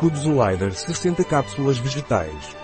Kudzolider 0.00 0.72
60 0.72 1.22
cápsulas 1.24 1.76
vegetais. 1.76 2.56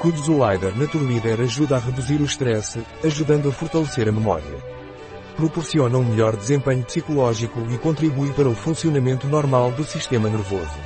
Kudzolider 0.00 0.76
Naturleader 0.76 1.40
ajuda 1.40 1.76
a 1.76 1.78
reduzir 1.78 2.20
o 2.20 2.24
estresse, 2.24 2.82
ajudando 3.04 3.48
a 3.48 3.52
fortalecer 3.52 4.08
a 4.08 4.12
memória. 4.12 4.58
Proporciona 5.36 5.96
um 5.96 6.02
melhor 6.02 6.34
desempenho 6.34 6.82
psicológico 6.82 7.60
e 7.70 7.78
contribui 7.78 8.32
para 8.32 8.48
o 8.48 8.56
funcionamento 8.56 9.28
normal 9.28 9.70
do 9.70 9.84
sistema 9.84 10.28
nervoso. 10.28 10.80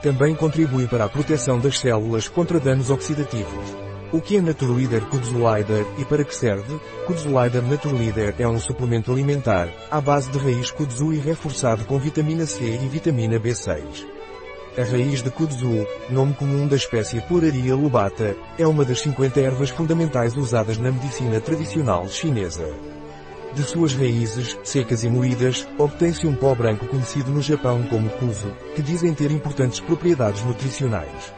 Também 0.00 0.36
contribui 0.36 0.86
para 0.86 1.06
a 1.06 1.08
proteção 1.08 1.58
das 1.58 1.80
células 1.80 2.28
contra 2.28 2.60
danos 2.60 2.88
oxidativos. 2.88 3.76
O 4.12 4.20
que 4.20 4.36
é 4.36 4.40
Naturleader 4.40 5.04
Kudzolider 5.06 5.84
e 5.98 6.04
para 6.04 6.22
que 6.22 6.32
serve? 6.32 6.78
Kudzolider 7.08 7.64
Naturleader 7.64 8.36
é 8.38 8.46
um 8.46 8.60
suplemento 8.60 9.10
alimentar, 9.10 9.68
à 9.90 10.00
base 10.00 10.30
de 10.30 10.38
raiz 10.38 10.70
kudzu 10.70 11.12
e 11.12 11.18
reforçado 11.18 11.84
com 11.86 11.98
vitamina 11.98 12.46
C 12.46 12.62
e 12.62 12.88
vitamina 12.88 13.40
B6. 13.40 14.15
A 14.78 14.84
raiz 14.84 15.22
de 15.22 15.30
kudzu, 15.30 15.86
nome 16.10 16.34
comum 16.34 16.68
da 16.68 16.76
espécie 16.76 17.18
Puraria 17.22 17.74
lubata, 17.74 18.36
é 18.58 18.66
uma 18.66 18.84
das 18.84 19.00
50 19.00 19.40
ervas 19.40 19.70
fundamentais 19.70 20.36
usadas 20.36 20.76
na 20.76 20.92
medicina 20.92 21.40
tradicional 21.40 22.06
chinesa. 22.10 22.68
De 23.54 23.62
suas 23.62 23.94
raízes, 23.94 24.58
secas 24.62 25.02
e 25.02 25.08
moídas, 25.08 25.66
obtém-se 25.78 26.26
um 26.26 26.34
pó 26.34 26.54
branco 26.54 26.86
conhecido 26.88 27.30
no 27.30 27.40
Japão 27.40 27.84
como 27.84 28.10
kuzu, 28.10 28.54
que 28.74 28.82
dizem 28.82 29.14
ter 29.14 29.30
importantes 29.30 29.80
propriedades 29.80 30.44
nutricionais. 30.44 31.32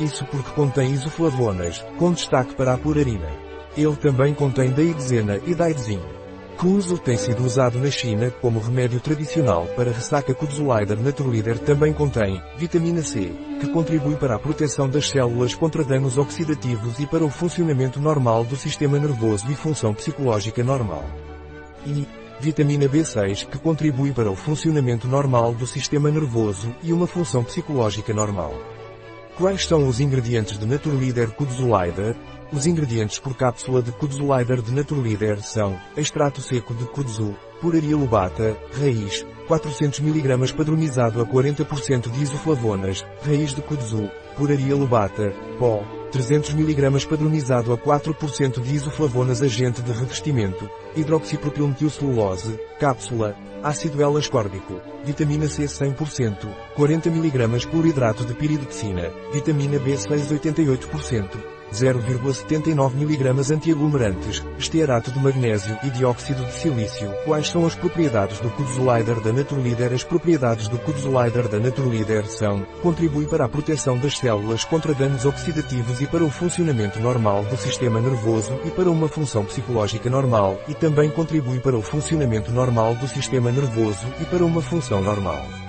Isso 0.00 0.24
porque 0.30 0.52
contém 0.52 0.92
isoflavonas, 0.92 1.84
com 1.98 2.10
destaque 2.10 2.54
para 2.54 2.72
a 2.72 2.78
purarina. 2.78 3.28
Ele 3.76 3.96
também 3.96 4.32
contém 4.32 4.70
daidezena 4.70 5.38
e 5.44 5.54
daidzinho. 5.54 6.21
Kuzu 6.62 6.96
tem 6.96 7.16
sido 7.16 7.44
usado 7.44 7.76
na 7.76 7.90
China 7.90 8.30
como 8.40 8.60
remédio 8.60 9.00
tradicional 9.00 9.66
para 9.74 9.90
ressaca 9.90 10.32
Kudzolider 10.32 10.96
Naturleader 10.96 11.58
também 11.58 11.92
contém 11.92 12.40
vitamina 12.56 13.02
C, 13.02 13.34
que 13.58 13.66
contribui 13.72 14.14
para 14.14 14.36
a 14.36 14.38
proteção 14.38 14.88
das 14.88 15.10
células 15.10 15.56
contra 15.56 15.82
danos 15.82 16.18
oxidativos 16.18 17.00
e 17.00 17.06
para 17.08 17.24
o 17.24 17.28
funcionamento 17.28 17.98
normal 17.98 18.44
do 18.44 18.54
sistema 18.54 18.96
nervoso 18.96 19.50
e 19.50 19.56
função 19.56 19.92
psicológica 19.92 20.62
normal. 20.62 21.04
E 21.84 22.06
vitamina 22.38 22.88
B6 22.88 23.48
que 23.48 23.58
contribui 23.58 24.12
para 24.12 24.30
o 24.30 24.36
funcionamento 24.36 25.08
normal 25.08 25.54
do 25.54 25.66
sistema 25.66 26.12
nervoso 26.12 26.72
e 26.80 26.92
uma 26.92 27.08
função 27.08 27.42
psicológica 27.42 28.14
normal. 28.14 28.54
Quais 29.36 29.66
são 29.66 29.88
os 29.88 29.98
ingredientes 29.98 30.56
de 30.56 30.64
Naturleader 30.64 31.32
Kudzolider? 31.32 32.14
Os 32.52 32.66
ingredientes 32.66 33.18
por 33.18 33.34
cápsula 33.34 33.80
de 33.80 33.90
Kudzolider 33.92 34.60
de 34.60 34.72
Naturleader 34.72 35.42
são 35.42 35.80
extrato 35.96 36.42
seco 36.42 36.74
de 36.74 36.84
kudzu, 36.84 37.34
puraria 37.62 37.96
lubata, 37.96 38.54
raiz, 38.78 39.24
400 39.48 40.00
mg 40.00 40.52
padronizado 40.52 41.22
a 41.22 41.26
40% 41.26 42.10
de 42.10 42.22
isoflavonas, 42.22 43.06
raiz 43.24 43.54
de 43.54 43.62
kudzu, 43.62 44.06
puraria 44.36 44.74
lubata, 44.74 45.32
pó, 45.58 45.82
300 46.12 46.52
mg 46.52 47.06
padronizado 47.06 47.72
a 47.72 47.78
4% 47.78 48.60
de 48.60 48.74
isoflavonas 48.74 49.40
agente 49.40 49.80
de 49.80 49.92
revestimento, 49.92 50.68
hidroxipropilmetilcelulose, 50.94 52.60
cápsula, 52.78 53.34
ácido 53.62 54.02
L-ascórbico, 54.02 54.78
vitamina 55.06 55.48
C 55.48 55.64
100%, 55.64 56.54
40 56.76 57.08
mg 57.08 57.66
cloridrato 57.70 58.26
de 58.26 58.34
piridoxina, 58.34 59.10
vitamina 59.32 59.78
B6 59.78 60.38
88%, 60.38 61.61
0,79 61.72 62.92
mg 62.94 63.52
antiaglomerantes, 63.52 64.44
estearato 64.58 65.10
de 65.10 65.18
magnésio 65.18 65.76
e 65.82 65.90
dióxido 65.90 66.44
de 66.44 66.52
silício. 66.52 67.10
Quais 67.24 67.48
são 67.48 67.66
as 67.66 67.74
propriedades 67.74 68.38
do 68.40 68.50
Kudzolider 68.50 69.20
da 69.20 69.32
Naturleader? 69.32 69.92
As 69.92 70.04
propriedades 70.04 70.68
do 70.68 70.78
Kudzolider 70.78 71.48
da 71.48 71.58
Naturleader 71.58 72.26
são, 72.26 72.62
contribui 72.82 73.26
para 73.26 73.44
a 73.44 73.48
proteção 73.48 73.98
das 73.98 74.18
células 74.18 74.64
contra 74.64 74.94
danos 74.94 75.24
oxidativos 75.24 76.00
e 76.00 76.06
para 76.06 76.24
o 76.24 76.30
funcionamento 76.30 77.00
normal 77.00 77.44
do 77.44 77.56
sistema 77.56 78.00
nervoso 78.00 78.58
e 78.64 78.70
para 78.70 78.90
uma 78.90 79.08
função 79.08 79.44
psicológica 79.44 80.08
normal, 80.10 80.60
e 80.68 80.74
também 80.74 81.10
contribui 81.10 81.58
para 81.58 81.76
o 81.76 81.82
funcionamento 81.82 82.52
normal 82.52 82.94
do 82.94 83.08
sistema 83.08 83.50
nervoso 83.50 84.06
e 84.20 84.24
para 84.24 84.44
uma 84.44 84.60
função 84.60 85.00
normal. 85.00 85.61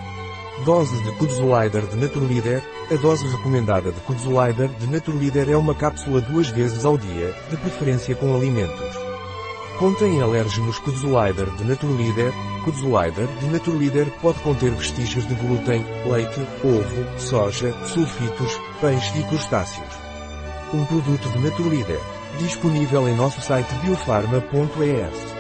Dose 0.62 0.96
de 1.04 1.12
Kudzolider 1.18 1.86
de 1.88 1.98
Naturleader. 1.98 2.64
A 2.90 2.96
dose 2.96 3.28
recomendada 3.28 3.92
de 3.92 4.00
Kudzolider 4.02 4.70
de 4.70 4.88
Naturleader 4.88 5.50
é 5.50 5.58
uma 5.58 5.76
cápsula 5.76 6.22
duas 6.22 6.48
vezes 6.48 6.86
ao 6.86 6.98
dia, 6.98 7.36
de 7.50 7.58
preferência 7.58 8.16
com 8.16 8.34
alimentos. 8.34 8.96
Contém 9.78 10.22
alérgenos 10.22 10.80
Kudzolider 10.80 11.50
de 11.58 11.66
Naturleader. 11.66 12.32
Kudzolider 12.64 13.28
de 13.42 13.48
Naturleader 13.48 14.10
pode 14.22 14.40
conter 14.40 14.72
vestígios 14.72 15.28
de 15.28 15.34
glúten, 15.36 15.84
leite, 16.06 16.40
ovo, 16.64 17.20
soja, 17.20 17.74
sulfitos, 17.88 18.58
peixe 18.80 19.20
e 19.20 19.24
crustáceos. 19.24 19.90
Um 20.74 20.86
produto 20.86 21.28
de 21.30 21.40
Naturleader. 21.40 22.00
Disponível 22.38 23.10
em 23.10 23.16
nosso 23.16 23.42
site 23.42 23.74
biofarma.es. 23.84 25.33